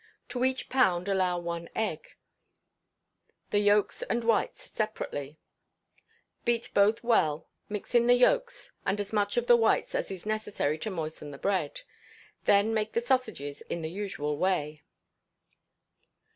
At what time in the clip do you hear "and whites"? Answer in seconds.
4.01-4.63